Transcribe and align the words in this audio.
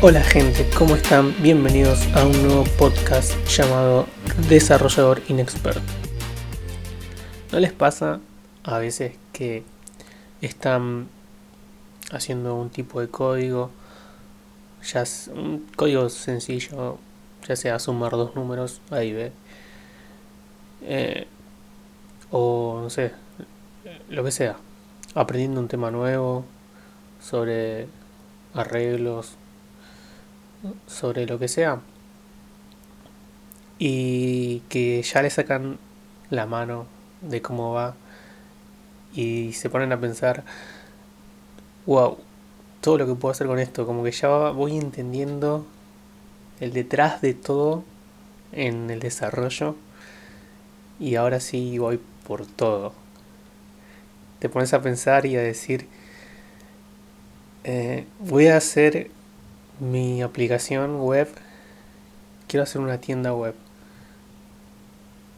Hola 0.00 0.22
gente, 0.22 0.64
¿cómo 0.78 0.94
están? 0.94 1.34
Bienvenidos 1.42 2.06
a 2.14 2.24
un 2.24 2.30
nuevo 2.40 2.62
podcast 2.78 3.34
llamado 3.48 4.06
Desarrollador 4.48 5.20
Inexperto. 5.26 5.80
¿No 7.50 7.58
les 7.58 7.72
pasa 7.72 8.20
a 8.62 8.78
veces 8.78 9.16
que 9.32 9.64
están 10.40 11.08
haciendo 12.12 12.54
un 12.54 12.70
tipo 12.70 13.00
de 13.00 13.08
código, 13.08 13.72
ya 14.84 15.02
es 15.02 15.32
un 15.34 15.66
código 15.74 16.08
sencillo, 16.10 16.98
ya 17.48 17.56
sea 17.56 17.80
sumar 17.80 18.12
dos 18.12 18.36
números, 18.36 18.80
A 18.92 19.02
y 19.02 19.12
B, 19.12 19.32
eh, 20.82 21.26
o 22.30 22.78
no 22.82 22.88
sé, 22.88 23.10
lo 24.08 24.22
que 24.22 24.30
sea, 24.30 24.58
aprendiendo 25.16 25.58
un 25.60 25.66
tema 25.66 25.90
nuevo 25.90 26.44
sobre 27.20 27.88
arreglos, 28.54 29.36
sobre 30.86 31.26
lo 31.26 31.38
que 31.38 31.48
sea. 31.48 31.80
Y 33.78 34.60
que 34.68 35.02
ya 35.02 35.22
le 35.22 35.30
sacan 35.30 35.78
la 36.30 36.46
mano 36.46 36.86
de 37.20 37.42
cómo 37.42 37.72
va. 37.72 37.94
Y 39.14 39.52
se 39.52 39.70
ponen 39.70 39.92
a 39.92 40.00
pensar, 40.00 40.44
wow, 41.86 42.18
todo 42.80 42.98
lo 42.98 43.06
que 43.06 43.14
puedo 43.14 43.32
hacer 43.32 43.46
con 43.46 43.58
esto, 43.58 43.86
como 43.86 44.04
que 44.04 44.12
ya 44.12 44.28
voy 44.50 44.76
entendiendo 44.76 45.66
el 46.60 46.72
detrás 46.72 47.20
de 47.20 47.34
todo 47.34 47.84
en 48.52 48.90
el 48.90 49.00
desarrollo. 49.00 49.76
Y 51.00 51.14
ahora 51.14 51.40
sí 51.40 51.78
voy 51.78 52.00
por 52.26 52.46
todo. 52.46 52.92
Te 54.40 54.48
pones 54.48 54.72
a 54.74 54.82
pensar 54.82 55.26
y 55.26 55.36
a 55.36 55.40
decir, 55.40 55.88
eh, 57.64 58.06
voy 58.20 58.48
a 58.48 58.56
hacer 58.56 59.10
mi 59.80 60.22
aplicación 60.22 61.00
web, 61.00 61.28
quiero 62.46 62.64
hacer 62.64 62.80
una 62.80 62.98
tienda 62.98 63.32
web. 63.32 63.54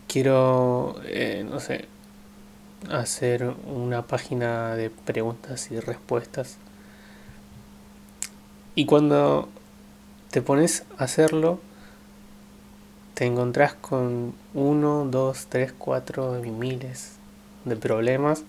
Quiero, 0.09 1.01
eh, 1.05 1.47
no 1.49 1.61
sé, 1.61 1.87
hacer 2.91 3.55
una 3.67 4.03
página 4.07 4.75
de 4.75 4.91
preguntas 4.91 5.71
y 5.71 5.79
respuestas. 5.79 6.57
Y 8.75 8.87
cuando 8.87 9.49
te 10.31 10.43
pones 10.43 10.85
a 10.99 11.05
hacerlo, 11.05 11.61
te 13.15 13.27
encontrás 13.27 13.75
con 13.75 14.35
uno, 14.55 15.05
dos, 15.05 15.47
tres, 15.49 15.73
cuatro 15.77 16.41
miles 16.41 17.17
de 17.65 17.77
problemas. 17.77 18.45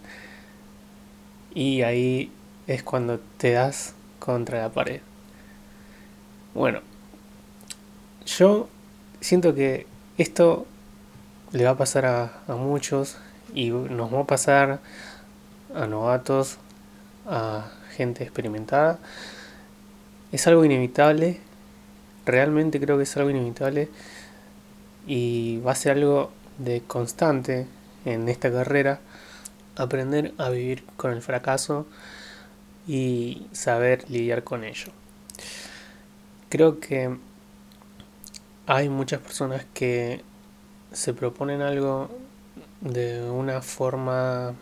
Y 1.53 1.81
ahí 1.81 2.31
es 2.67 2.81
cuando 2.81 3.20
te 3.38 3.52
das 3.52 3.94
contra 4.20 4.61
la 4.61 4.70
pared. 4.70 5.02
Bueno, 6.54 6.82
yo 8.26 8.68
siento 9.22 9.56
que 9.56 9.88
esto 10.18 10.66
le 11.54 11.64
va 11.64 11.72
a 11.72 11.78
pasar 11.78 12.06
a, 12.06 12.56
muchos 12.56 13.16
y 13.54 13.70
nos 13.70 14.14
va 14.14 14.20
a 14.20 14.26
pasar 14.26 14.80
a 15.74 15.88
novatos, 15.88 16.58
a 17.26 17.72
gente 17.96 18.26
experimentada. 18.26 19.00
Es 20.34 20.46
algo 20.46 20.66
inevitable, 20.66 21.40
realmente 22.26 22.82
creo 22.82 22.98
que 22.98 23.04
es 23.04 23.16
algo 23.16 23.30
inevitable 23.30 23.88
y 25.08 25.60
va 25.60 25.72
a 25.72 25.76
ser 25.76 25.94
algo 25.94 26.32
de 26.58 26.82
constante 26.82 27.66
en 28.04 28.28
esta 28.28 28.52
carrera, 28.52 29.00
aprender 29.78 30.34
a 30.38 30.50
vivir 30.50 30.84
con 30.98 31.12
el 31.12 31.22
fracaso 31.22 31.88
y 32.88 33.48
saber 33.54 34.04
lidiar 34.10 34.44
con 34.44 34.66
ello. 34.66 34.92
Creo 36.52 36.82
que 36.82 37.18
hay 38.68 38.90
muchas 38.90 39.22
personas 39.22 39.66
que 39.74 40.22
se 40.92 41.14
proponen 41.14 41.62
algo 41.62 42.10
de 42.82 43.23
una 43.23 43.62
forma 43.62 44.54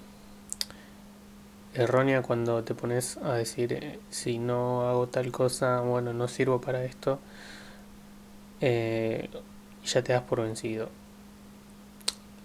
errónea 1.74 2.22
cuando 2.22 2.64
te 2.64 2.76
pones 2.76 3.18
a 3.18 3.34
decir 3.34 3.74
eh, 3.74 4.00
si 4.12 4.38
no 4.38 4.88
hago 4.88 5.08
tal 5.08 5.32
cosa, 5.32 5.82
bueno, 5.82 6.14
no 6.14 6.28
sirvo 6.28 6.62
para 6.62 6.84
esto, 6.86 7.18
eh, 8.62 9.28
ya 9.84 10.04
te 10.04 10.14
das 10.14 10.22
por 10.22 10.44
vencido. 10.44 10.90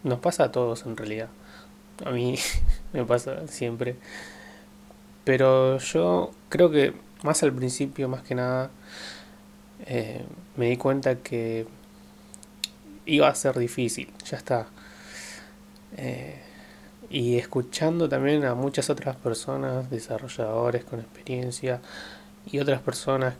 Nos 0.04 0.20
pasa 0.20 0.44
a 0.44 0.52
todos 0.52 0.86
en 0.86 0.96
realidad. 0.96 1.28
A 2.06 2.12
mí 2.12 2.38
me 2.94 3.04
pasa 3.04 3.46
siempre. 3.46 3.96
Pero 5.24 5.76
yo 5.80 6.30
creo 6.48 6.70
que 6.70 6.94
más 7.22 7.42
al 7.42 7.52
principio, 7.52 8.08
más 8.08 8.22
que 8.22 8.34
nada, 8.34 8.70
eh, 9.86 10.24
me 10.56 10.68
di 10.68 10.76
cuenta 10.76 11.16
que 11.16 11.66
iba 13.06 13.28
a 13.28 13.34
ser 13.34 13.58
difícil, 13.58 14.12
ya 14.24 14.36
está. 14.36 14.66
Eh, 15.96 16.40
y 17.10 17.36
escuchando 17.36 18.08
también 18.08 18.44
a 18.44 18.54
muchas 18.54 18.90
otras 18.90 19.16
personas, 19.16 19.90
desarrolladores 19.90 20.84
con 20.84 21.00
experiencia 21.00 21.80
y 22.46 22.58
otras 22.58 22.80
personas 22.80 23.34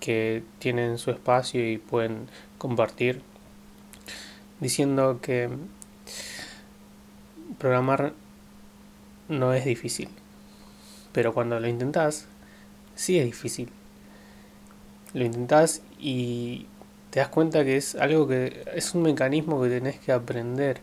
que 0.00 0.42
tienen 0.58 0.98
su 0.98 1.10
espacio 1.10 1.70
y 1.70 1.78
pueden 1.78 2.28
compartir, 2.58 3.22
diciendo 4.58 5.20
que 5.22 5.48
programar 7.58 8.12
no 9.28 9.54
es 9.54 9.64
difícil, 9.64 10.08
pero 11.12 11.32
cuando 11.32 11.60
lo 11.60 11.68
intentas, 11.68 12.26
sí 12.96 13.18
es 13.18 13.24
difícil 13.24 13.70
lo 15.14 15.24
intentás 15.24 15.82
y 15.98 16.66
te 17.10 17.20
das 17.20 17.28
cuenta 17.28 17.64
que 17.64 17.76
es 17.76 17.94
algo 17.96 18.28
que 18.28 18.64
es 18.74 18.94
un 18.94 19.02
mecanismo 19.02 19.60
que 19.62 19.68
tenés 19.68 19.98
que 19.98 20.12
aprender, 20.12 20.80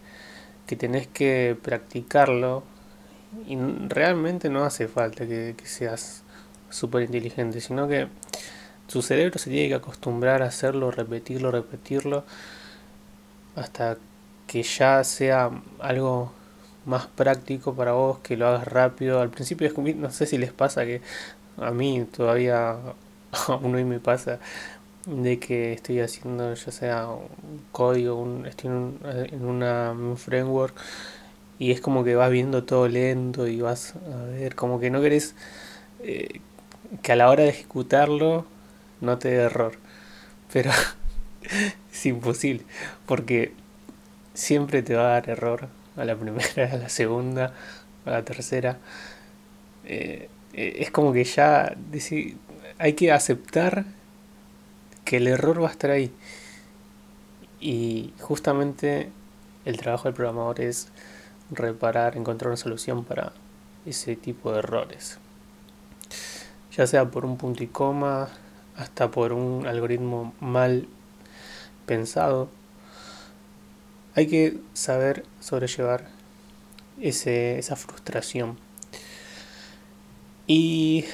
que 0.66 0.76
tenés 0.76 1.08
que 1.08 1.58
practicarlo 1.62 2.64
y 3.48 3.58
realmente 3.88 4.50
no 4.50 4.64
hace 4.64 4.88
falta 4.88 5.26
que, 5.26 5.56
seas 5.64 6.24
súper 6.70 7.04
inteligente, 7.04 7.62
sino 7.62 7.88
que 7.88 8.08
tu 8.88 9.02
cerebro 9.02 9.40
se 9.40 9.50
tiene 9.50 9.70
que 9.70 9.76
acostumbrar 9.76 10.42
a 10.42 10.48
hacerlo, 10.48 10.92
repetirlo, 10.92 11.52
repetirlo, 11.52 12.26
hasta 13.56 13.98
que 14.48 14.64
ya 14.64 15.04
sea 15.04 15.52
algo 15.80 16.32
más 16.86 17.08
práctico 17.08 17.74
para 17.76 17.94
vos, 17.94 18.20
que 18.20 18.38
lo 18.38 18.48
hagas 18.48 18.68
rápido. 18.68 19.22
Al 19.22 19.30
principio 19.30 19.72
no 19.96 20.10
sé 20.12 20.26
si 20.26 20.38
les 20.38 20.54
pasa 20.54 20.86
que 20.86 21.02
a 21.58 21.72
mí 21.72 22.06
todavía 22.06 22.78
aún 23.48 23.76
hoy 23.76 23.86
me 23.86 24.00
pasa 24.00 24.40
de 25.06 25.40
que 25.40 25.74
estoy 25.74 26.02
haciendo 26.02 26.54
ya 26.54 26.72
sea 26.72 27.08
un 27.08 27.62
código, 27.72 28.16
un, 28.16 28.46
estoy 28.46 28.70
en, 28.72 29.46
una, 29.46 29.92
un 29.92 30.18
framework 30.18 30.76
y 31.60 31.72
es 31.72 31.82
como 31.82 32.04
que 32.04 32.16
vas 32.16 32.30
viendo 32.30 32.64
todo 32.66 32.88
lento 32.88 33.48
y 33.48 33.62
vas 33.62 33.96
a 33.96 34.26
ver, 34.26 34.56
como 34.56 34.80
que 34.80 34.90
no 34.90 35.02
querés 35.02 35.34
eh, 36.04 36.42
que 37.02 37.12
a 37.14 37.16
la 37.16 37.30
hora 37.30 37.44
de 37.44 37.50
ejecutarlo 37.50 38.46
no 39.02 39.18
te 39.18 39.30
dé 39.30 39.44
error. 39.44 39.74
Pero 40.52 40.72
es 41.92 42.06
imposible, 42.06 42.64
porque 43.06 43.54
siempre 44.34 44.84
te 44.84 44.96
va 44.96 45.04
a 45.04 45.14
dar 45.14 45.30
error 45.30 45.68
a 45.96 46.06
la 46.06 46.16
primera, 46.16 46.72
a 46.74 46.78
la 46.78 46.90
segunda, 46.90 47.54
a 48.06 48.12
la 48.12 48.24
tercera. 48.24 48.78
Eh, 49.86 50.30
eh, 50.54 50.76
es 50.80 50.92
como 50.92 51.14
que 51.14 51.24
ya 51.24 51.76
hay 52.80 52.94
que 52.94 53.12
aceptar 53.12 53.86
que 55.06 55.18
el 55.18 55.28
error 55.28 55.62
va 55.62 55.70
a 55.70 55.72
estar 55.72 55.92
ahí. 55.92 56.12
Y 57.60 58.14
justamente 58.20 59.10
el 59.66 59.78
trabajo 59.78 60.06
del 60.06 60.14
programador 60.14 60.62
es 60.62 60.90
reparar, 61.50 62.18
encontrar 62.18 62.50
una 62.50 62.58
solución 62.58 63.04
para 63.04 63.34
ese 63.86 64.16
tipo 64.16 64.52
de 64.52 64.60
errores. 64.60 65.18
Ya 66.76 66.86
sea 66.86 67.10
por 67.10 67.26
un 67.26 67.38
punto 67.38 67.64
y 67.64 67.68
coma, 67.68 68.30
hasta 68.76 69.10
por 69.10 69.34
un 69.34 69.66
algoritmo 69.66 70.34
mal 70.40 70.88
pensado. 71.86 72.50
Hay 74.14 74.28
que 74.28 74.60
saber 74.74 75.24
sobrellevar 75.40 76.06
ese, 77.02 77.58
esa 77.58 77.76
frustración. 77.76 78.58
Y 80.46 81.06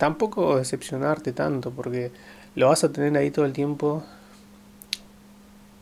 tampoco 0.00 0.56
decepcionarte 0.56 1.32
tanto 1.34 1.72
porque 1.72 2.10
lo 2.54 2.68
vas 2.68 2.84
a 2.84 2.90
tener 2.90 3.14
ahí 3.18 3.30
todo 3.30 3.44
el 3.44 3.52
tiempo, 3.52 4.02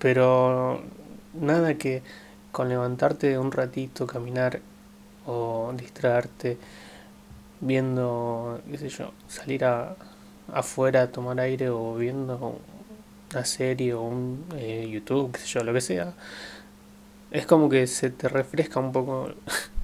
pero 0.01 0.83
nada 1.35 1.75
que 1.75 2.03
con 2.51 2.69
levantarte 2.69 3.39
un 3.39 3.53
ratito, 3.53 4.09
caminar 4.09 4.61
o 5.25 5.73
distraerte 5.77 6.59
viendo, 7.61 8.61
qué 8.69 8.79
sé 8.79 8.89
yo, 8.89 9.13
salir 9.29 9.65
a, 9.65 9.95
afuera 10.53 11.03
a 11.03 11.13
tomar 11.13 11.39
aire 11.39 11.71
o 11.71 11.95
viendo 11.95 12.59
una 13.31 13.45
serie 13.45 13.95
o 13.95 14.03
un 14.03 14.47
eh, 14.57 14.89
YouTube, 14.91 15.31
qué 15.31 15.39
sé 15.39 15.47
yo, 15.47 15.63
lo 15.63 15.73
que 15.73 15.81
sea, 15.81 16.13
es 17.31 17.47
como 17.47 17.69
que 17.69 17.87
se 17.87 18.11
te 18.11 18.29
refresca 18.29 18.81
un 18.81 18.91
poco 18.91 19.31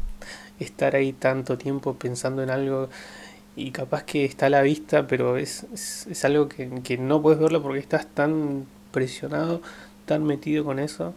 estar 0.58 0.96
ahí 0.96 1.12
tanto 1.12 1.56
tiempo 1.56 1.94
pensando 1.94 2.42
en 2.42 2.50
algo 2.50 2.88
y 3.56 3.70
capaz 3.70 4.04
que 4.04 4.24
está 4.24 4.46
a 4.46 4.50
la 4.50 4.62
vista, 4.62 5.06
pero 5.06 5.36
es, 5.36 5.64
es, 5.72 6.24
algo 6.24 6.48
que, 6.48 6.68
que, 6.82 6.98
no 6.98 7.22
puedes 7.22 7.38
verlo 7.38 7.62
porque 7.62 7.78
estás 7.78 8.06
tan 8.06 8.66
presionado, 8.90 9.62
tan 10.06 10.24
metido 10.24 10.64
con 10.64 10.78
eso, 10.78 11.14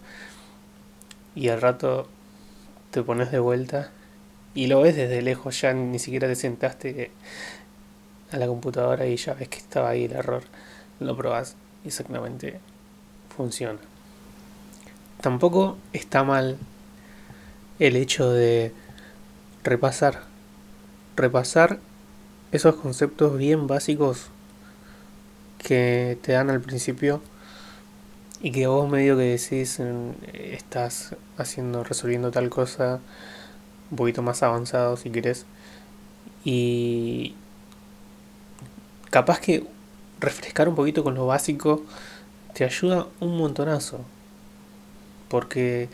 y 1.35 1.49
al 1.49 1.61
rato 1.61 2.07
te 2.91 3.03
pones 3.03 3.31
de 3.31 3.39
vuelta 3.39 3.91
y 4.53 4.67
lo 4.67 4.81
ves 4.81 4.95
desde 4.95 5.21
lejos, 5.21 5.61
ya 5.61 5.73
ni 5.73 5.99
siquiera 5.99 6.27
te 6.27 6.35
sentaste 6.35 7.11
a 8.31 8.37
la 8.37 8.47
computadora 8.47 9.05
y 9.05 9.15
ya 9.15 9.33
ves 9.33 9.49
que 9.49 9.57
estaba 9.57 9.89
ahí 9.89 10.05
el 10.05 10.13
error, 10.13 10.43
lo 10.99 11.15
probás 11.15 11.55
exactamente 11.85 12.59
funciona. 13.35 13.79
Tampoco 15.21 15.77
está 15.93 16.23
mal 16.23 16.57
el 17.79 17.95
hecho 17.95 18.31
de 18.31 18.73
repasar, 19.63 20.23
repasar 21.15 21.79
esos 22.57 22.75
conceptos 22.75 23.37
bien 23.37 23.67
básicos 23.67 24.27
que 25.59 26.17
te 26.21 26.33
dan 26.33 26.49
al 26.49 26.61
principio 26.61 27.21
y 28.41 28.51
que 28.51 28.67
vos 28.67 28.89
medio 28.89 29.15
que 29.15 29.23
decís 29.23 29.79
estás 30.33 31.15
haciendo, 31.37 31.83
resolviendo 31.83 32.31
tal 32.31 32.49
cosa 32.49 32.99
un 33.91 33.97
poquito 33.97 34.21
más 34.21 34.43
avanzado 34.43 34.97
si 34.97 35.09
querés 35.09 35.45
y 36.43 37.35
capaz 39.09 39.39
que 39.39 39.65
refrescar 40.19 40.67
un 40.67 40.75
poquito 40.75 41.03
con 41.03 41.15
lo 41.15 41.27
básico 41.27 41.83
te 42.53 42.63
ayuda 42.63 43.07
un 43.19 43.37
montonazo. 43.37 43.99
Porque 45.27 45.89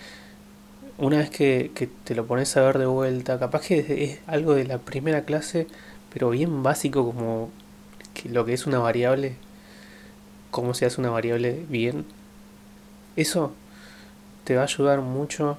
una 0.98 1.18
vez 1.18 1.30
que, 1.30 1.72
que 1.76 1.88
te 1.88 2.16
lo 2.16 2.26
pones 2.26 2.56
a 2.56 2.62
ver 2.62 2.78
de 2.78 2.86
vuelta 2.86 3.40
capaz 3.40 3.68
que 3.68 4.04
es 4.04 4.20
algo 4.28 4.54
de 4.54 4.66
la 4.66 4.78
primera 4.78 5.26
clase 5.26 5.68
pero 6.14 6.30
bien 6.30 6.64
básico 6.64 7.06
como 7.06 7.50
que 8.14 8.30
lo 8.30 8.46
que 8.46 8.54
es 8.54 8.66
una 8.68 8.80
variable, 8.80 9.36
cómo 10.52 10.74
se 10.74 10.86
hace 10.86 11.02
una 11.02 11.10
variable 11.10 11.66
bien, 11.68 12.06
eso 13.16 13.54
te 14.44 14.56
va 14.56 14.62
a 14.62 14.66
ayudar 14.66 15.02
mucho 15.02 15.58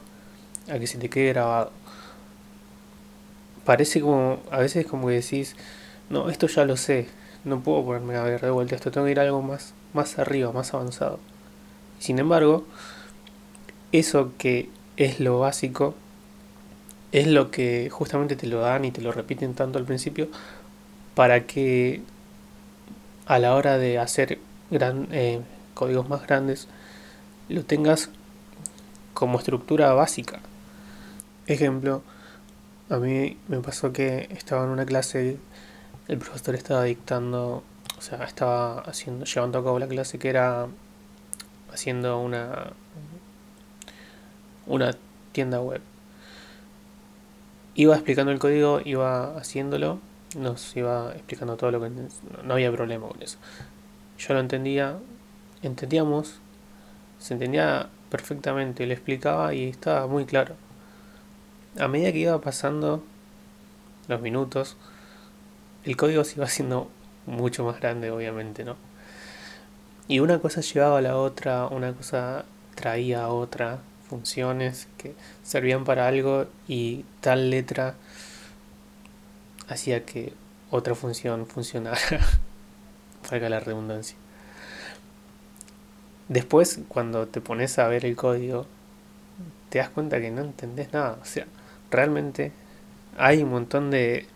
a 0.70 0.78
que 0.78 0.86
se 0.86 0.98
te 0.98 1.10
quede 1.10 1.30
grabado. 1.30 1.72
Parece 3.64 4.00
como, 4.00 4.40
a 4.50 4.58
veces 4.58 4.86
como 4.86 5.08
que 5.08 5.14
decís, 5.14 5.56
no, 6.10 6.28
esto 6.28 6.46
ya 6.46 6.64
lo 6.64 6.76
sé, 6.76 7.08
no 7.44 7.60
puedo 7.60 7.84
ponerme 7.84 8.16
a 8.16 8.22
ver 8.22 8.40
de 8.40 8.50
vuelta 8.50 8.76
esto, 8.76 8.90
tengo 8.90 9.06
que 9.06 9.12
ir 9.12 9.20
a 9.20 9.22
algo 9.22 9.42
más, 9.42 9.74
más 9.92 10.18
arriba, 10.18 10.52
más 10.52 10.74
avanzado. 10.74 11.18
Sin 11.98 12.18
embargo, 12.18 12.66
eso 13.92 14.32
que 14.38 14.68
es 14.96 15.18
lo 15.20 15.38
básico, 15.40 15.94
es 17.14 17.28
lo 17.28 17.52
que 17.52 17.90
justamente 17.90 18.34
te 18.34 18.48
lo 18.48 18.58
dan 18.58 18.84
y 18.84 18.90
te 18.90 19.00
lo 19.00 19.12
repiten 19.12 19.54
tanto 19.54 19.78
al 19.78 19.84
principio 19.84 20.26
para 21.14 21.46
que 21.46 22.02
a 23.26 23.38
la 23.38 23.54
hora 23.54 23.78
de 23.78 24.00
hacer 24.00 24.40
eh, 24.72 25.40
códigos 25.74 26.08
más 26.08 26.26
grandes 26.26 26.66
lo 27.48 27.64
tengas 27.64 28.10
como 29.14 29.38
estructura 29.38 29.92
básica. 29.92 30.40
Ejemplo, 31.46 32.02
a 32.90 32.96
mí 32.96 33.36
me 33.46 33.60
pasó 33.60 33.92
que 33.92 34.26
estaba 34.32 34.64
en 34.64 34.70
una 34.70 34.84
clase, 34.84 35.36
el 36.08 36.18
profesor 36.18 36.56
estaba 36.56 36.82
dictando, 36.82 37.62
o 37.96 38.00
sea, 38.00 38.24
estaba 38.24 38.80
haciendo, 38.80 39.24
llevando 39.24 39.60
a 39.60 39.62
cabo 39.62 39.78
la 39.78 39.86
clase 39.86 40.18
que 40.18 40.30
era 40.30 40.66
haciendo 41.72 42.18
una, 42.18 42.72
una 44.66 44.96
tienda 45.30 45.60
web 45.60 45.80
iba 47.74 47.94
explicando 47.94 48.32
el 48.32 48.38
código, 48.38 48.80
iba 48.84 49.36
haciéndolo, 49.36 49.98
nos 50.36 50.76
iba 50.76 51.12
explicando 51.14 51.56
todo 51.56 51.70
lo 51.70 51.80
que... 51.80 51.90
No 52.44 52.54
había 52.54 52.72
problema 52.72 53.08
con 53.08 53.22
eso. 53.22 53.38
Yo 54.18 54.34
lo 54.34 54.40
entendía, 54.40 54.98
entendíamos, 55.62 56.40
se 57.18 57.34
entendía 57.34 57.88
perfectamente, 58.10 58.86
le 58.86 58.94
explicaba 58.94 59.54
y 59.54 59.68
estaba 59.68 60.06
muy 60.06 60.24
claro. 60.24 60.56
A 61.78 61.88
medida 61.88 62.12
que 62.12 62.18
iba 62.18 62.40
pasando 62.40 63.02
los 64.06 64.20
minutos, 64.20 64.76
el 65.84 65.96
código 65.96 66.22
se 66.24 66.36
iba 66.36 66.44
haciendo 66.44 66.88
mucho 67.26 67.64
más 67.64 67.80
grande, 67.80 68.10
obviamente, 68.10 68.64
¿no? 68.64 68.76
Y 70.06 70.20
una 70.20 70.38
cosa 70.38 70.60
llevaba 70.60 70.98
a 70.98 71.02
la 71.02 71.16
otra, 71.16 71.66
una 71.66 71.92
cosa 71.92 72.44
traía 72.74 73.24
a 73.24 73.28
otra, 73.28 73.80
funciones 74.08 74.88
que 74.98 75.14
servían 75.42 75.84
para 75.84 76.06
algo 76.06 76.46
y 76.68 77.04
tal 77.20 77.50
letra 77.50 77.94
hacía 79.68 80.04
que 80.04 80.32
otra 80.70 80.94
función 80.94 81.46
funcionara. 81.46 81.98
Valga 83.30 83.48
la 83.48 83.60
redundancia. 83.60 84.16
Después, 86.28 86.80
cuando 86.88 87.26
te 87.28 87.40
pones 87.40 87.78
a 87.78 87.88
ver 87.88 88.04
el 88.04 88.16
código, 88.16 88.66
te 89.68 89.78
das 89.78 89.90
cuenta 89.90 90.20
que 90.20 90.30
no 90.30 90.42
entendés 90.42 90.92
nada. 90.92 91.18
O 91.20 91.24
sea, 91.24 91.46
realmente 91.90 92.52
hay 93.16 93.42
un 93.42 93.50
montón 93.50 93.90
de, 93.90 94.26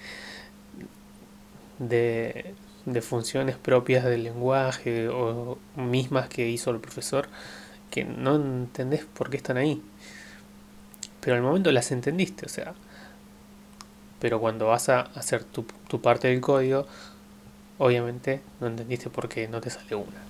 de, 1.79 2.55
de 2.85 3.03
funciones 3.03 3.57
propias 3.57 4.05
del 4.05 4.25
lenguaje 4.25 5.09
o 5.09 5.59
mismas 5.77 6.29
que 6.29 6.49
hizo 6.49 6.71
el 6.71 6.81
profesor 6.81 7.29
que 7.91 8.05
no 8.05 8.37
entendés 8.37 9.05
por 9.05 9.31
qué 9.31 9.37
están 9.37 9.57
ahí. 9.57 9.83
Pero 11.21 11.37
al 11.37 11.43
momento 11.43 11.73
las 11.73 11.91
entendiste, 11.91 12.47
o 12.47 12.49
sea. 12.49 12.75
Pero 14.21 14.41
cuando 14.41 14.67
vas 14.67 14.89
a 14.89 15.01
hacer 15.01 15.45
tu, 15.45 15.65
tu 15.89 16.01
parte 16.01 16.29
del 16.29 16.41
código, 16.41 16.87
obviamente 17.79 18.41
no 18.61 18.67
entendiste 18.67 19.11
por 19.11 19.29
qué 19.29 19.49
no 19.49 19.61
te 19.61 19.71
sale 19.71 19.95
una. 19.95 20.29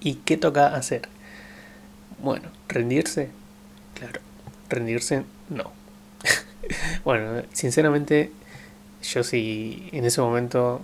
¿Y 0.00 0.16
qué 0.16 0.36
toca 0.36 0.74
hacer? 0.74 1.02
Bueno, 2.22 2.48
rendirse. 2.68 3.30
Claro, 3.94 4.20
rendirse 4.68 5.24
no. 5.48 5.72
bueno, 7.04 7.42
sinceramente, 7.52 8.32
yo 9.02 9.22
sí 9.24 9.88
en 9.92 10.04
ese 10.04 10.20
momento 10.20 10.80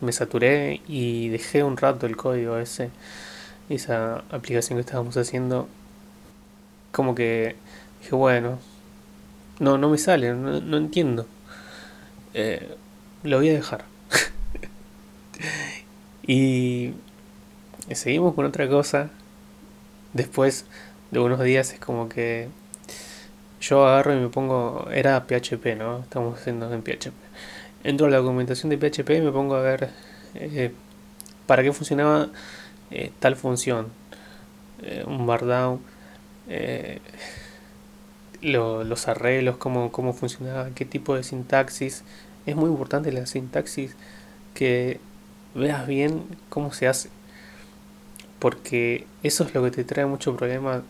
me 0.00 0.12
saturé 0.12 0.80
y 0.86 1.28
dejé 1.28 1.62
un 1.64 1.76
rato 1.76 2.06
el 2.06 2.16
código 2.16 2.58
ese 2.58 2.90
esa 3.68 4.24
aplicación 4.30 4.78
que 4.78 4.80
estábamos 4.80 5.16
haciendo, 5.16 5.68
como 6.92 7.14
que 7.14 7.56
dije, 8.00 8.14
bueno, 8.14 8.58
no, 9.58 9.78
no 9.78 9.90
me 9.90 9.98
sale, 9.98 10.34
no, 10.34 10.76
entiendo. 10.76 11.26
Eh, 12.34 12.76
lo 13.22 13.38
voy 13.38 13.50
a 13.50 13.54
dejar. 13.54 13.84
y 16.26 16.92
seguimos 17.92 18.34
con 18.34 18.46
otra 18.46 18.68
cosa. 18.68 19.10
Después 20.12 20.64
de 21.10 21.20
unos 21.20 21.40
días 21.40 21.72
es 21.72 21.80
como 21.80 22.08
que 22.08 22.48
yo 23.60 23.86
agarro 23.86 24.14
y 24.14 24.20
me 24.20 24.28
pongo, 24.28 24.88
era 24.92 25.26
PHP, 25.26 25.76
¿no? 25.76 26.00
Estamos 26.00 26.38
haciendo 26.38 26.72
en 26.72 26.82
PHP. 26.82 27.12
Entro 27.84 28.06
a 28.06 28.10
la 28.10 28.18
documentación 28.18 28.70
de 28.70 28.78
PHP 28.78 29.10
y 29.10 29.20
me 29.20 29.32
pongo 29.32 29.56
a 29.56 29.60
ver 29.60 29.90
eh, 30.34 30.72
para 31.46 31.62
qué 31.62 31.72
funcionaba 31.72 32.28
eh, 32.90 33.12
tal 33.20 33.36
función, 33.36 33.88
eh, 34.82 35.04
un 35.06 35.26
bardown, 35.26 35.80
eh, 36.48 37.00
los 38.42 39.08
arreglos, 39.08 39.56
cómo, 39.56 39.90
cómo 39.92 40.12
funcionaba, 40.12 40.70
qué 40.74 40.84
tipo 40.84 41.14
de 41.16 41.22
sintaxis. 41.24 42.04
Es 42.46 42.56
muy 42.56 42.70
importante 42.70 43.12
la 43.12 43.26
sintaxis 43.26 43.96
que 44.54 45.00
veas 45.54 45.86
bien 45.86 46.24
cómo 46.48 46.72
se 46.72 46.88
hace. 46.88 47.10
Porque 48.38 49.06
eso 49.22 49.44
es 49.44 49.54
lo 49.54 49.64
que 49.64 49.70
te 49.70 49.84
trae 49.84 50.06
mucho 50.06 50.36
problema, 50.36 50.82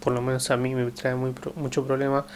por 0.00 0.12
lo 0.12 0.20
menos 0.20 0.50
a 0.50 0.56
mí 0.56 0.74
me 0.74 0.90
trae 0.90 1.14
muy, 1.14 1.34
mucho 1.56 1.86
problema 1.86 2.26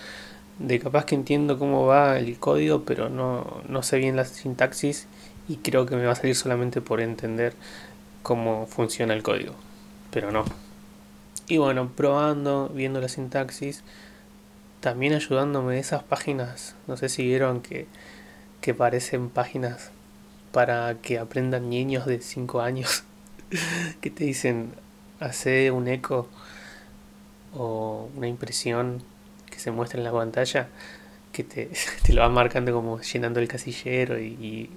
de 0.59 0.78
capaz 0.78 1.04
que 1.04 1.14
entiendo 1.14 1.59
cómo 1.59 1.87
va 1.87 2.18
el 2.18 2.38
código, 2.38 2.85
pero 2.85 3.09
no, 3.09 3.61
no 3.68 3.83
sé 3.83 3.99
bien 3.99 4.16
la 4.16 4.25
sintaxis 4.25 5.06
y 5.49 5.56
creo 5.56 5.87
que 5.87 5.97
me 5.97 6.06
va 6.06 6.12
a 6.12 6.16
salir 6.16 6.37
solamente 6.37 6.80
por 6.80 7.00
entender 7.00 7.54
cómo 8.25 8.66
funciona 8.66 9.12
el 9.12 9.23
código, 9.23 9.52
pero 10.11 10.33
no. 10.33 10.45
Y 11.47 11.59
bueno, 11.59 11.90
probando, 11.95 12.71
viendo 12.71 13.00
la 13.00 13.09
sintaxis, 13.09 13.85
también 14.81 15.12
ayudándome 15.12 15.75
de 15.75 15.81
esas 15.81 16.02
páginas, 16.02 16.75
no 16.87 16.97
sé 16.97 17.11
si 17.11 17.23
vieron 17.23 17.61
que, 17.61 17.87
que 18.62 18.73
parecen 18.73 19.28
páginas 19.28 19.90
para 20.52 20.95
que 21.02 21.19
aprendan 21.19 21.69
niños 21.69 22.07
de 22.07 22.21
5 22.21 22.62
años, 22.62 23.04
que 24.00 24.11
te 24.11 24.25
dicen, 24.25 24.73
hace 25.21 25.71
un 25.71 25.87
eco 25.87 26.26
o 27.52 28.09
una 28.16 28.26
impresión 28.26 29.02
que 29.50 29.59
se 29.59 29.71
muestra 29.71 29.99
en 29.99 30.04
la 30.04 30.12
pantalla, 30.12 30.69
que 31.31 31.45
te, 31.45 31.71
te 32.02 32.14
lo 32.14 32.23
va 32.23 32.31
marcando 32.31 32.73
como 32.73 33.02
llenando 33.02 33.38
el 33.38 33.49
casillero 33.49 34.19
y, 34.19 34.71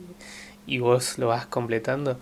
y 0.65 0.79
vos 0.79 1.17
lo 1.17 1.29
vas 1.29 1.45
completando. 1.45 2.19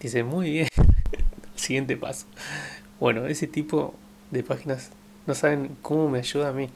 Dice, 0.00 0.22
muy 0.22 0.50
bien. 0.50 0.68
Siguiente 1.56 1.96
paso. 1.96 2.26
Bueno, 3.00 3.26
ese 3.26 3.46
tipo 3.46 3.94
de 4.30 4.42
páginas 4.42 4.90
no 5.26 5.34
saben 5.34 5.76
cómo 5.82 6.08
me 6.08 6.18
ayuda 6.18 6.48
a 6.48 6.52
mí. 6.52 6.68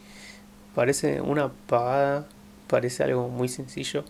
Parece 0.75 1.21
una 1.21 1.53
pagada, 1.67 2.27
parece 2.67 3.03
algo 3.05 3.29
muy 3.29 3.49
sencillo, 3.49 4.05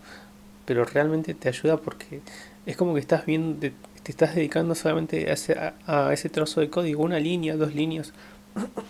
pero 0.65 0.85
realmente 0.85 1.33
te 1.33 1.49
ayuda 1.49 1.77
porque 1.77 2.21
es 2.65 2.77
como 2.77 2.93
que 2.93 2.99
estás 2.99 3.25
viendo, 3.25 3.59
te, 3.59 3.73
estás 4.05 4.35
dedicando 4.35 4.75
solamente 4.75 5.29
a 5.29 5.33
ese, 5.33 5.57
a 5.85 6.13
ese 6.13 6.29
trozo 6.29 6.61
de 6.61 6.69
código, 6.69 7.03
una 7.03 7.19
línea, 7.19 7.55
dos 7.55 7.75
líneas, 7.75 8.13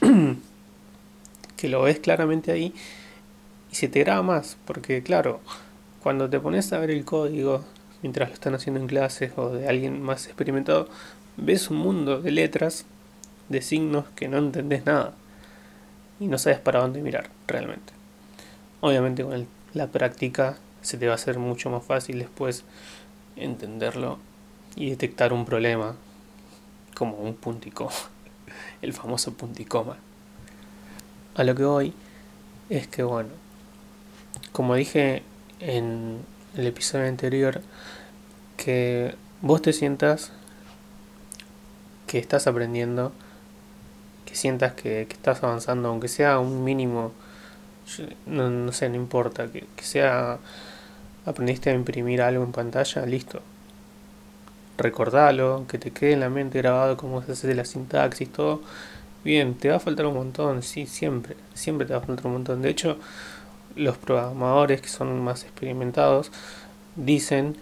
que 1.57 1.69
lo 1.69 1.81
ves 1.83 1.99
claramente 1.99 2.51
ahí 2.51 2.73
y 3.71 3.75
se 3.75 3.87
te 3.87 3.99
graba 3.99 4.21
más, 4.21 4.57
porque 4.65 5.01
claro, 5.01 5.39
cuando 6.01 6.29
te 6.29 6.39
pones 6.39 6.71
a 6.73 6.79
ver 6.79 6.91
el 6.91 7.05
código 7.05 7.63
mientras 8.03 8.29
lo 8.29 8.35
están 8.35 8.53
haciendo 8.53 8.79
en 8.79 8.87
clases 8.87 9.31
o 9.37 9.49
de 9.49 9.67
alguien 9.67 9.99
más 10.01 10.27
experimentado, 10.27 10.87
ves 11.37 11.71
un 11.71 11.77
mundo 11.77 12.21
de 12.21 12.31
letras, 12.31 12.85
de 13.49 13.61
signos 13.61 14.05
que 14.15 14.27
no 14.27 14.37
entendés 14.37 14.85
nada 14.85 15.13
y 16.19 16.27
no 16.27 16.37
sabes 16.37 16.59
para 16.59 16.81
dónde 16.81 17.01
mirar 17.01 17.29
realmente. 17.47 17.93
Obviamente 18.81 19.23
con 19.23 19.47
la 19.73 19.87
práctica 19.87 20.57
se 20.81 20.97
te 20.97 21.07
va 21.07 21.13
a 21.13 21.15
hacer 21.15 21.39
mucho 21.39 21.69
más 21.69 21.83
fácil 21.83 22.19
después 22.19 22.65
entenderlo 23.37 24.19
y 24.75 24.89
detectar 24.89 25.33
un 25.33 25.45
problema 25.45 25.95
como 26.93 27.17
un 27.17 27.35
punticoma, 27.35 27.93
el 28.81 28.93
famoso 28.93 29.33
punticoma. 29.33 29.97
A 31.35 31.43
lo 31.43 31.55
que 31.55 31.63
voy 31.63 31.93
es 32.69 32.87
que 32.87 33.03
bueno, 33.03 33.29
como 34.51 34.75
dije 34.75 35.23
en 35.59 36.19
el 36.55 36.67
episodio 36.67 37.07
anterior, 37.07 37.61
que 38.57 39.15
vos 39.41 39.61
te 39.61 39.73
sientas 39.73 40.31
que 42.07 42.19
estás 42.19 42.47
aprendiendo, 42.47 43.11
que 44.25 44.35
sientas 44.35 44.73
que, 44.73 45.01
estás 45.01 45.43
avanzando, 45.43 45.89
aunque 45.89 46.07
sea 46.07 46.39
un 46.39 46.63
mínimo, 46.63 47.11
no, 48.25 48.71
sé, 48.71 48.89
no 48.89 48.95
importa, 48.95 49.47
que, 49.51 49.65
que 49.75 49.83
sea, 49.83 50.39
aprendiste 51.25 51.71
a 51.71 51.73
imprimir 51.73 52.21
algo 52.21 52.43
en 52.43 52.51
pantalla, 52.51 53.05
listo. 53.05 53.41
Recordalo, 54.77 55.65
que 55.67 55.77
te 55.77 55.91
quede 55.91 56.13
en 56.13 56.19
la 56.19 56.29
mente 56.29 56.59
grabado 56.59 56.97
cómo 56.97 57.21
se 57.23 57.33
hace 57.33 57.53
la 57.53 57.65
sintaxis, 57.65 58.31
todo. 58.31 58.61
Bien, 59.23 59.55
te 59.55 59.69
va 59.69 59.77
a 59.77 59.79
faltar 59.79 60.05
un 60.05 60.15
montón, 60.15 60.63
sí, 60.63 60.85
siempre, 60.85 61.35
siempre 61.53 61.87
te 61.87 61.93
va 61.93 61.99
a 61.99 62.03
faltar 62.03 62.27
un 62.27 62.33
montón. 62.33 62.61
De 62.61 62.69
hecho, 62.69 62.97
los 63.75 63.97
programadores 63.97 64.81
que 64.81 64.89
son 64.89 65.23
más 65.23 65.43
experimentados 65.43 66.31
dicen 66.95 67.55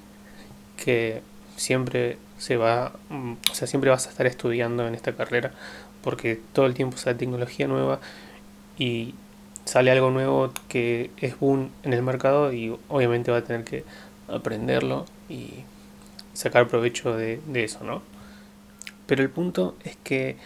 que 0.77 1.22
siempre 1.58 2.18
se 2.38 2.58
va, 2.58 2.94
mm, 3.10 3.34
o 3.51 3.53
sea, 3.53 3.68
siempre 3.68 3.89
vas 3.89 4.08
a 4.08 4.10
estar 4.10 4.25
estudiando 4.25 4.88
en 4.88 4.96
esta 4.96 5.13
carrera 5.13 5.51
porque 6.03 6.39
todo 6.53 6.65
el 6.65 6.74
tiempo 6.74 6.98
sale 6.98 7.18
tecnología 7.18 7.68
nueva 7.68 8.00
y 8.77 9.13
sale 9.65 9.91
algo 9.91 10.10
nuevo 10.10 10.51
que 10.68 11.12
es 11.18 11.39
boom 11.39 11.70
en 11.84 11.94
el 11.94 12.01
mercado 12.01 12.51
y 12.51 12.75
obviamente 12.89 13.32
va 13.32 13.38
a 13.38 13.44
tener 13.44 13.63
que 13.63 13.84
aprenderlo 14.27 15.06
y 15.30 15.63
sacar 16.34 16.68
provecho 16.68 17.15
de, 17.15 17.39
eso, 17.53 17.84
¿no? 17.84 18.01
Pero 19.06 19.22
el 19.22 19.30
punto 19.30 19.75
es 19.84 19.98
que 19.98 20.38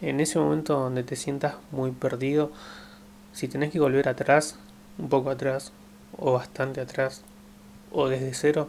en 0.00 0.20
ese 0.20 0.38
momento 0.38 0.78
donde 0.78 1.02
te 1.02 1.16
sientas 1.16 1.56
muy 1.70 1.90
perdido, 1.90 2.50
si 3.32 3.48
tenés 3.48 3.70
que 3.70 3.80
volver 3.80 4.08
atrás, 4.08 4.58
un 4.98 5.08
poco 5.08 5.30
atrás, 5.30 5.72
o 6.16 6.32
bastante 6.32 6.80
atrás, 6.80 7.22
o 7.92 8.08
desde 8.08 8.34
cero, 8.34 8.68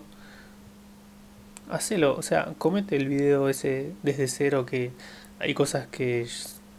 hacelo, 1.69 2.15
o 2.15 2.21
sea, 2.21 2.53
comete 2.57 2.95
el 2.95 3.07
video 3.07 3.49
ese 3.49 3.93
desde 4.03 4.27
cero 4.27 4.65
que 4.65 4.91
hay 5.39 5.53
cosas 5.53 5.87
que 5.87 6.27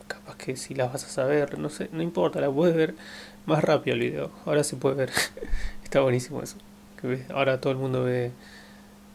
capaz 0.08 0.36
que 0.36 0.56
si 0.56 0.74
las 0.74 0.92
vas 0.92 1.04
a 1.04 1.08
saber, 1.08 1.58
no 1.58 1.70
sé, 1.70 1.88
no 1.92 2.02
importa, 2.02 2.40
la 2.40 2.50
puedes 2.50 2.74
ver 2.74 2.94
más 3.46 3.62
rápido 3.62 3.94
el 3.94 4.00
video. 4.00 4.30
Ahora 4.44 4.64
se 4.64 4.76
puede 4.76 4.96
ver. 4.96 5.10
Está 5.84 6.00
buenísimo 6.00 6.42
eso. 6.42 6.56
ahora 7.32 7.60
todo 7.60 7.72
el 7.72 7.78
mundo 7.78 8.04
ve 8.04 8.32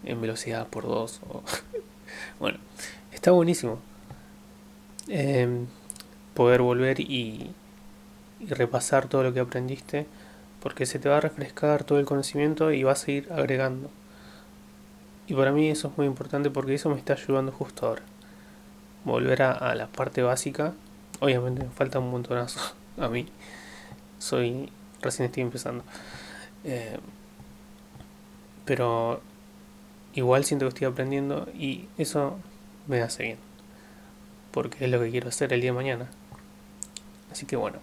en 0.03 0.21
velocidad 0.21 0.67
por 0.67 0.83
dos. 0.83 1.21
bueno, 2.39 2.59
está 3.11 3.31
buenísimo. 3.31 3.79
Em, 5.07 5.67
poder 6.33 6.61
volver 6.61 6.99
y 6.99 7.51
repasar 8.41 9.07
todo 9.07 9.23
lo 9.23 9.33
que 9.33 9.39
aprendiste 9.39 10.05
porque 10.65 10.87
se 10.87 10.97
te 10.97 11.09
va 11.09 11.17
a 11.17 11.21
refrescar 11.21 11.83
todo 11.83 11.99
el 11.99 12.07
conocimiento 12.07 12.71
y 12.71 12.81
vas 12.83 13.07
a 13.07 13.11
ir 13.11 13.31
agregando. 13.31 13.91
Y 15.27 15.35
para 15.35 15.51
mí 15.51 15.69
eso 15.69 15.89
es 15.89 15.97
muy 15.99 16.07
importante 16.07 16.49
porque 16.49 16.73
eso 16.73 16.89
me 16.89 16.95
está 16.95 17.13
ayudando 17.13 17.51
justo 17.51 17.85
ahora. 17.85 18.01
Volver 19.03 19.43
a, 19.43 19.75
la 19.75 19.85
parte 19.85 20.23
básica. 20.23 20.73
Obviamente 21.19 21.63
me 21.63 21.69
falta 21.69 21.99
un 21.99 22.09
montonazo 22.09 22.59
a 22.97 23.07
mí. 23.09 23.27
Soy. 24.17 24.71
recién 25.03 25.27
estoy 25.27 25.43
empezando. 25.43 25.83
Eh, 26.63 26.97
pero 28.65 29.21
igual 30.15 30.45
siento 30.45 30.65
que 30.65 30.69
estoy 30.69 30.87
aprendiendo 30.87 31.47
y 31.53 31.87
eso 31.99 32.39
me 32.87 33.03
hace 33.03 33.21
bien. 33.21 33.37
Porque 34.49 34.85
es 34.85 34.89
lo 34.89 34.99
que 34.99 35.11
quiero 35.11 35.29
hacer 35.29 35.53
el 35.53 35.61
día 35.61 35.69
de 35.69 35.75
mañana. 35.75 36.09
Así 37.31 37.45
que 37.45 37.55
bueno. 37.55 37.77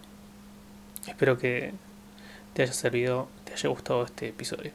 Espero 1.06 1.38
que 1.38 1.74
te 2.54 2.62
haya 2.62 2.72
servido, 2.72 3.28
te 3.44 3.54
haya 3.54 3.68
gustado 3.68 4.04
este 4.04 4.28
episodio. 4.28 4.72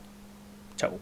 Chau. 0.76 1.00